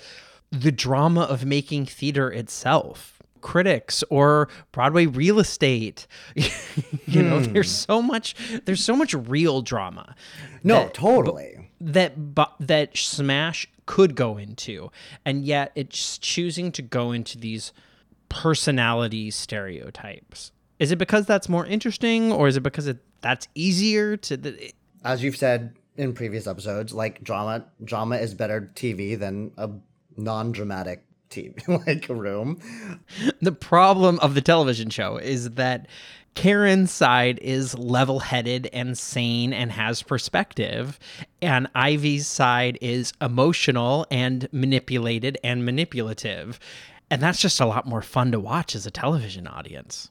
the 0.50 0.72
drama 0.72 1.22
of 1.22 1.44
making 1.44 1.86
theater 1.86 2.30
itself? 2.30 3.12
critics 3.42 4.02
or 4.10 4.48
Broadway 4.72 5.06
real 5.06 5.38
estate. 5.38 6.08
you 6.34 7.22
know, 7.22 7.38
hmm. 7.38 7.52
there's 7.52 7.70
so 7.70 8.02
much 8.02 8.34
there's 8.64 8.84
so 8.84 8.96
much 8.96 9.14
real 9.14 9.62
drama. 9.62 10.16
No, 10.64 10.84
that- 10.84 10.94
totally. 10.94 11.70
that 11.80 12.14
that 12.58 12.96
Smash 12.96 13.68
could 13.86 14.16
go 14.16 14.36
into, 14.36 14.90
and 15.24 15.44
yet 15.44 15.70
it's 15.76 16.18
choosing 16.18 16.72
to 16.72 16.82
go 16.82 17.12
into 17.12 17.38
these 17.38 17.72
personality 18.28 19.30
stereotypes. 19.30 20.50
Is 20.80 20.90
it 20.90 20.96
because 20.96 21.24
that's 21.24 21.48
more 21.48 21.64
interesting, 21.64 22.32
or 22.32 22.48
is 22.48 22.56
it 22.56 22.64
because 22.64 22.88
it, 22.88 22.98
that's 23.20 23.46
easier 23.54 24.16
to? 24.16 24.36
The, 24.36 24.72
As 25.04 25.22
you've 25.22 25.36
said 25.36 25.76
in 25.96 26.12
previous 26.12 26.46
episodes, 26.48 26.92
like 26.92 27.22
drama, 27.22 27.64
drama 27.82 28.16
is 28.16 28.34
better 28.34 28.72
TV 28.74 29.18
than 29.18 29.52
a 29.56 29.70
non-dramatic 30.16 31.04
TV 31.30 31.66
like 31.86 32.08
a 32.08 32.14
room. 32.14 32.60
the 33.40 33.52
problem 33.52 34.18
of 34.20 34.34
the 34.34 34.40
television 34.40 34.90
show 34.90 35.16
is 35.16 35.50
that 35.50 35.86
Karen's 36.34 36.92
side 36.92 37.38
is 37.40 37.76
level 37.78 38.20
headed 38.20 38.68
and 38.72 38.96
sane 38.96 39.54
and 39.54 39.72
has 39.72 40.02
perspective, 40.02 40.98
and 41.40 41.66
Ivy's 41.74 42.26
side 42.26 42.78
is 42.82 43.14
emotional 43.22 44.06
and 44.10 44.46
manipulated 44.52 45.38
and 45.42 45.64
manipulative. 45.64 46.60
And 47.10 47.22
that's 47.22 47.40
just 47.40 47.60
a 47.60 47.66
lot 47.66 47.86
more 47.86 48.02
fun 48.02 48.32
to 48.32 48.40
watch 48.40 48.74
as 48.74 48.84
a 48.84 48.90
television 48.90 49.46
audience. 49.46 50.10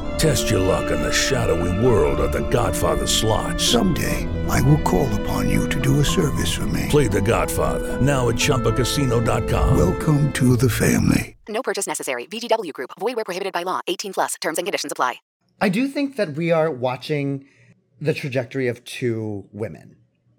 Test 0.17 0.49
your 0.49 0.59
luck 0.59 0.91
in 0.91 1.01
the 1.01 1.11
shadowy 1.11 1.83
world 1.83 2.19
of 2.19 2.31
The 2.31 2.47
Godfather 2.49 3.07
slot. 3.07 3.59
Someday, 3.59 4.27
I 4.47 4.61
will 4.61 4.79
call 4.79 5.11
upon 5.21 5.49
you 5.49 5.67
to 5.69 5.81
do 5.81 5.99
a 5.99 6.05
service 6.05 6.51
for 6.55 6.67
me. 6.67 6.87
Play 6.89 7.07
The 7.07 7.21
Godfather 7.21 7.99
now 8.01 8.29
at 8.29 8.35
ChumbaCasino.com. 8.35 9.77
Welcome 9.77 10.31
to 10.33 10.55
the 10.55 10.69
family. 10.69 11.35
No 11.49 11.63
purchase 11.63 11.87
necessary. 11.87 12.27
VGW 12.27 12.71
Group. 12.73 12.91
Void 12.99 13.15
where 13.15 13.25
prohibited 13.25 13.53
by 13.53 13.63
law. 13.63 13.81
18 13.87 14.13
plus. 14.13 14.35
Terms 14.39 14.57
and 14.57 14.65
conditions 14.67 14.91
apply. 14.91 15.15
I 15.59 15.69
do 15.69 15.87
think 15.87 16.15
that 16.15 16.33
we 16.33 16.51
are 16.51 16.71
watching 16.71 17.45
the 17.99 18.13
trajectory 18.13 18.67
of 18.67 18.83
two 18.83 19.47
women 19.51 19.95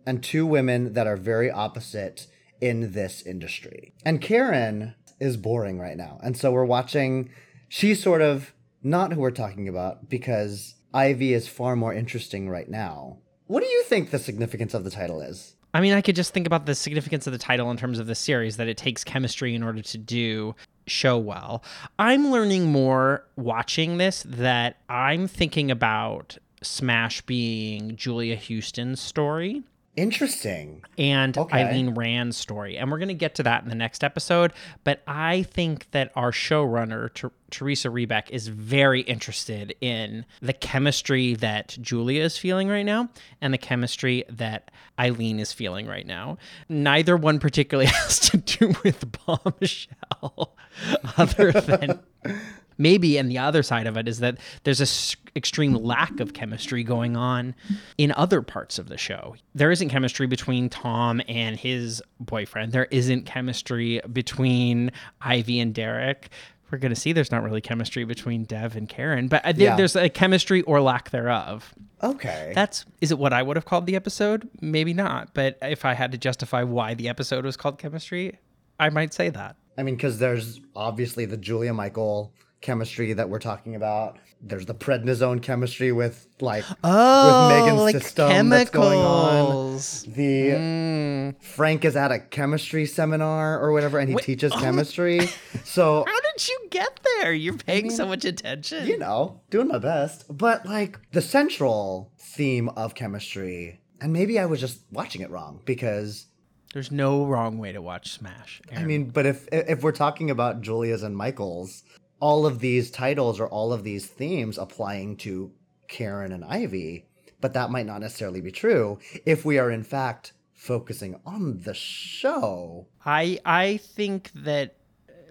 and 0.07 0.23
two 0.23 0.47
women 0.47 0.95
that 0.95 1.07
are 1.07 1.17
very 1.17 1.51
opposite 1.51 2.27
in 2.61 2.93
this 2.93 3.23
industry. 3.23 3.95
And 4.05 4.21
Karen 4.21 4.95
is 5.21 5.37
boring 5.37 5.79
right 5.79 5.97
now. 5.97 6.19
And 6.23 6.37
so 6.37 6.51
we're 6.51 6.65
watching, 6.65 7.31
she's 7.69 8.03
sort 8.03 8.21
of 8.21 8.53
not 8.83 9.13
who 9.13 9.21
we're 9.21 9.31
talking 9.31 9.69
about 9.69 10.09
because 10.09 10.75
Ivy 10.95 11.33
is 11.33 11.49
far 11.49 11.77
more 11.77 11.95
interesting 11.95 12.49
right 12.49 12.69
now. 12.69 13.19
What 13.47 13.63
do 13.63 13.69
you 13.69 13.83
think 13.85 14.11
the 14.11 14.19
significance 14.19 14.75
of 14.75 14.85
the 14.85 14.91
title 14.91 15.21
is? 15.21 15.57
I 15.75 15.81
mean, 15.81 15.95
I 15.95 16.03
could 16.03 16.17
just 16.17 16.35
think 16.35 16.47
about 16.47 16.67
the 16.67 16.75
significance 16.75 17.27
of 17.27 17.33
the 17.33 17.39
title 17.39 17.71
in 17.71 17.77
terms 17.77 17.99
of 17.99 18.07
the 18.07 18.15
series 18.15 18.59
that 18.59 18.69
it 18.69 18.77
takes 18.77 19.05
chemistry 19.05 19.55
in 19.55 19.63
order 19.63 19.81
to 19.81 19.99
do 19.99 20.55
show 20.87 21.17
well. 21.17 21.63
I'm 21.99 22.31
learning 22.31 22.71
more 22.71 23.25
watching 23.37 23.97
this 23.97 24.23
that 24.25 24.77
I'm 24.89 25.27
thinking 25.27 25.71
about 25.71 26.37
Smash 26.63 27.23
being 27.23 27.97
Julia 27.97 28.37
Houston's 28.37 29.01
story 29.01 29.63
Interesting. 29.95 30.83
and 30.97 31.37
Okay. 31.37 31.59
Eileen 31.65 31.91
Rand's 31.95 32.37
story. 32.37 32.79
And 32.79 32.91
we're 32.91 32.99
going 32.99 33.09
to 33.09 33.15
get 33.15 33.35
to 33.37 33.43
that 33.43 33.63
in 33.63 33.69
the 33.69 33.75
next 33.75 34.03
episode. 34.03 34.53
But 34.85 35.03
I 35.07 35.43
think 35.43 35.91
that 35.91 36.11
our 36.17 36.33
showrunner, 36.33 37.13
Ter- 37.13 37.31
Theresa 37.51 37.89
Rebeck, 37.89 38.31
is 38.31 38.49
very 38.49 39.03
interested 39.03 39.75
in 39.81 40.25
the 40.41 40.55
chemistry 40.55 41.35
that 41.35 41.77
Julia 41.81 42.23
is 42.23 42.39
feeling 42.39 42.69
right 42.69 42.87
now 42.87 43.11
and 43.43 43.53
the 43.53 43.59
chemistry 43.59 44.25
that 44.31 44.71
Eileen 44.99 45.39
is 45.39 45.53
feeling 45.53 45.87
right 45.87 46.07
now. 46.07 46.39
Neither 46.71 47.17
one 47.17 47.39
particularly 47.39 47.87
has 47.93 48.19
to 48.31 48.39
do 48.39 48.75
with 48.83 49.05
Bombshell, 49.27 50.57
other 51.19 51.53
than 51.53 52.01
maybe 52.79 53.19
and 53.19 53.31
the 53.31 53.39
other 53.39 53.63
side 53.63 53.87
of 53.87 53.97
it 53.99 54.09
is 54.09 54.21
that 54.21 54.39
there's 54.65 54.81
a 54.81 54.87
extreme 55.35 55.75
lack 55.75 56.21
of 56.21 56.35
chemistry 56.35 56.85
going 56.85 57.17
on 57.17 57.55
in 57.99 58.13
other 58.13 58.43
parts 58.43 58.79
of 58.79 58.89
the 58.89 58.99
show 58.99 59.35
there 59.55 59.71
isn't 59.71 59.89
chemistry 59.89 60.27
between 60.27 60.69
tom 60.69 61.21
and 61.29 61.59
his 61.59 62.03
boyfriend 62.21 62.73
there 62.73 62.87
isn't 62.91 63.25
chemistry 63.25 64.01
between 64.13 64.91
ivy 65.21 65.59
and 65.61 65.75
derek 65.75 66.29
we're 66.71 66.79
going 66.79 66.93
to 66.95 66.99
see 67.01 67.13
there's 67.13 67.31
not 67.31 67.43
really 67.43 67.61
chemistry 67.61 68.05
between 68.05 68.45
dev 68.45 68.77
and 68.77 68.89
karen 68.89 69.29
but 69.29 69.45
uh, 69.47 69.53
Yeah. 69.57 69.77
there's 69.77 69.97
a 69.97 70.09
chemistry 70.09 70.63
or 70.63 70.81
lack 70.81 71.11
thereof 71.11 71.75
Okay. 72.03 72.53
that's 72.55 72.85
is 73.01 73.11
it 73.11 73.19
what 73.19 73.33
i 73.33 73.43
would 73.43 73.57
have 73.57 73.65
called 73.65 73.87
the 73.87 73.97
episode 73.97 74.49
maybe 74.61 74.93
not 74.93 75.33
but 75.35 75.57
if 75.63 75.85
i 75.85 75.95
had 75.95 76.13
to 76.13 76.19
justify 76.19 76.63
why 76.63 76.95
the 76.95 77.09
episode 77.09 77.45
was 77.45 77.57
called 77.57 77.79
chemistry 77.79 78.39
i 78.81 78.89
might 78.91 79.13
say 79.15 79.29
that 79.31 79.57
I 79.79 79.83
mean, 79.85 79.95
because 79.97 80.19
there's 80.19 80.61
obviously 80.77 81.25
the 81.25 81.39
Julia 81.39 81.73
Michael 81.73 82.35
chemistry 82.61 83.15
that 83.15 83.31
we're 83.31 83.39
talking 83.39 83.75
about. 83.75 84.19
There's 84.45 84.67
the 84.67 84.75
prednisone 84.75 85.41
chemistry 85.41 85.93
with 85.93 86.27
like 86.41 86.65
Oh, 86.83 87.49
with 87.49 87.57
Megan's 87.57 87.81
like 87.81 87.95
system 87.95 88.49
that's 88.49 88.71
going 88.71 88.99
on. 88.99 89.31
chemicals. 89.31 90.03
The 90.03 90.51
hmm. 90.51 91.31
Frank 91.41 91.85
is 91.85 91.95
at 91.95 92.11
a 92.11 92.19
chemistry 92.19 92.87
seminar 92.87 93.61
or 93.61 93.73
whatever, 93.73 94.01
and 94.01 94.11
he 94.11 94.17
teaches 94.17 94.53
oh. 94.55 94.61
chemistry. 94.61 95.21
So 95.65 96.05
How 96.07 96.21
did 96.21 96.49
you 96.49 96.59
get 96.71 97.01
there? 97.05 97.33
You're 97.33 97.57
paying 97.57 97.91
so 97.91 98.07
much 98.07 98.25
attention. 98.25 98.87
you 98.87 98.99
know, 98.99 99.41
doing 99.51 99.69
my 99.69 99.79
best. 99.79 100.25
But 100.29 100.67
like 100.67 100.99
the 101.13 101.23
central 101.23 102.13
theme 102.19 102.69
of 102.71 102.95
chemistry, 102.95 103.81
and 104.01 104.13
maybe 104.13 104.39
I 104.39 104.47
was 104.47 104.61
just 104.61 104.81
watching 104.91 105.23
it 105.23 105.31
wrong 105.31 105.61
because 105.65 106.27
There's 106.75 106.91
no 106.91 107.25
wrong 107.27 107.59
way 107.59 107.73
to 107.73 107.81
watch 107.81 108.13
Smash. 108.13 108.61
I 108.75 108.83
mean, 108.85 109.11
but 109.11 109.25
if 109.25 109.49
if 109.53 109.83
we're 109.83 109.93
talking 109.93 110.31
about 110.31 110.63
Julia's 110.63 111.03
and 111.03 111.17
Michael's, 111.17 111.85
all 112.23 112.47
of 112.47 112.61
these 112.61 112.89
titles 112.89 113.41
or 113.41 113.49
all 113.49 113.73
of 113.73 113.83
these 113.83 114.07
themes 114.07 114.57
applying 114.57 115.17
to 115.17 115.51
Karen 115.89 116.31
and 116.31 116.45
Ivy, 116.45 117.05
but 117.41 117.53
that 117.55 117.71
might 117.71 117.85
not 117.85 118.01
necessarily 118.01 118.41
be 118.41 118.53
true 118.53 119.01
if 119.27 119.45
we 119.45 119.59
are 119.59 119.73
in 119.73 119.83
fact 119.83 120.33
focusing 120.55 121.19
on 121.27 121.59
the 121.65 121.75
show. 121.75 122.87
I 123.05 123.41
I 123.45 123.79
think 123.79 124.31
that 124.37 124.77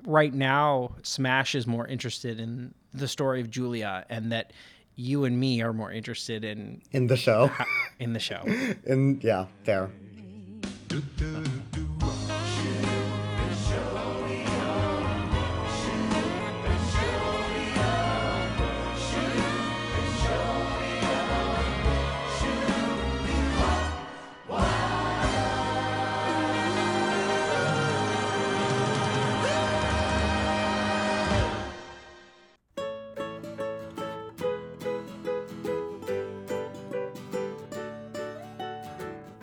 right 0.05 0.33
now 0.33 0.97
Smash 1.01 1.55
is 1.55 1.65
more 1.65 1.87
interested 1.87 2.41
in 2.41 2.73
the 2.93 3.07
story 3.07 3.39
of 3.39 3.49
Julia, 3.49 4.05
and 4.09 4.33
that 4.33 4.51
you 4.95 5.23
and 5.23 5.39
me 5.39 5.61
are 5.61 5.71
more 5.71 5.93
interested 5.93 6.43
in 6.43 6.81
In 6.91 7.07
the 7.07 7.15
show. 7.15 7.49
in 7.99 8.11
the 8.11 8.19
show. 8.19 8.43
in 8.85 9.21
yeah, 9.23 9.45
fair. 9.63 9.89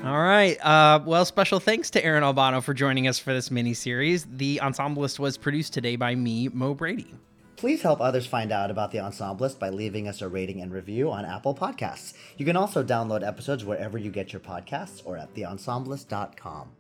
All 0.09 0.23
right. 0.23 0.59
Uh, 0.65 1.01
well, 1.05 1.27
special 1.27 1.61
thanks 1.61 1.91
to 1.91 2.03
Aaron 2.03 2.23
Albano 2.23 2.63
for 2.63 2.73
joining 2.73 3.07
us 3.07 3.19
for 3.19 3.35
this 3.35 3.51
mini 3.51 3.75
series. 3.75 4.25
The 4.25 4.59
Ensemblist 4.63 5.19
was 5.19 5.37
produced 5.37 5.75
today 5.75 5.97
by 5.97 6.15
me, 6.15 6.49
Mo 6.49 6.73
Brady. 6.73 7.13
Please 7.57 7.83
help 7.83 8.01
others 8.01 8.25
find 8.25 8.51
out 8.51 8.71
about 8.71 8.91
the 8.91 9.01
Ensemblist 9.01 9.59
by 9.59 9.69
leaving 9.69 10.09
us 10.09 10.23
a 10.23 10.29
rating 10.29 10.63
and 10.63 10.73
review 10.73 11.11
on 11.11 11.27
Apple 11.27 11.55
Podcasts. 11.55 12.15
You 12.39 12.47
can 12.47 12.57
also 12.57 12.83
download 12.83 13.27
episodes 13.27 13.67
wherever 13.67 13.99
you 13.99 14.11
get 14.11 14.33
your 14.33 14.41
podcasts 14.41 15.03
or 15.05 15.19
at 15.19 15.35
theensemblist.com. 15.35 16.71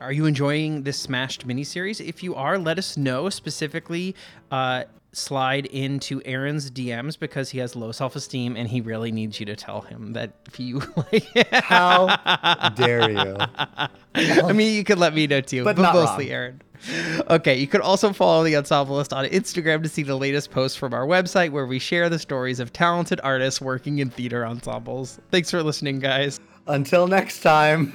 Are 0.00 0.12
you 0.12 0.26
enjoying 0.26 0.82
this 0.82 1.00
Smashed 1.00 1.48
miniseries? 1.48 2.06
If 2.06 2.22
you 2.22 2.36
are, 2.36 2.56
let 2.56 2.78
us 2.78 2.96
know. 2.96 3.30
Specifically, 3.30 4.14
uh, 4.52 4.84
slide 5.16 5.66
into 5.66 6.20
Aaron's 6.24 6.70
DMs 6.70 7.18
because 7.18 7.50
he 7.50 7.58
has 7.58 7.74
low 7.74 7.92
self 7.92 8.16
esteem 8.16 8.56
and 8.56 8.68
he 8.68 8.80
really 8.80 9.10
needs 9.10 9.40
you 9.40 9.46
to 9.46 9.56
tell 9.56 9.80
him 9.80 10.12
that 10.12 10.32
if 10.46 10.60
you 10.60 10.82
like. 10.96 11.26
How 11.52 12.16
dare 12.76 13.10
you? 13.10 13.36
I 14.14 14.52
mean, 14.52 14.74
you 14.74 14.84
could 14.84 14.98
let 14.98 15.14
me 15.14 15.26
know 15.26 15.40
too, 15.40 15.64
But 15.64 15.76
but, 15.76 15.92
mostly 15.92 16.26
wrong. 16.26 16.32
Aaron. 16.32 16.62
Okay, 17.30 17.56
you 17.58 17.66
could 17.66 17.80
also 17.80 18.12
follow 18.12 18.44
the 18.44 18.54
Ensemblist 18.54 19.12
on 19.16 19.24
Instagram 19.26 19.82
to 19.82 19.88
see 19.88 20.02
the 20.02 20.16
latest 20.16 20.50
posts 20.50 20.76
from 20.76 20.92
our 20.92 21.06
website 21.06 21.50
where 21.50 21.66
we 21.66 21.78
share 21.78 22.08
the 22.08 22.18
stories 22.18 22.60
of 22.60 22.72
talented 22.72 23.18
artists 23.24 23.60
working 23.60 23.98
in 23.98 24.10
theater 24.10 24.44
ensembles. 24.46 25.18
Thanks 25.30 25.50
for 25.50 25.62
listening, 25.62 26.00
guys. 26.00 26.38
Until 26.66 27.06
next 27.06 27.40
time. 27.40 27.94